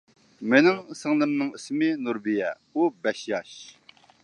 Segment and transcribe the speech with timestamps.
[0.53, 3.55] مېنىڭ سىڭلىمنىڭ ئىسمى نۇربىيە، ئۇ بەش ياش.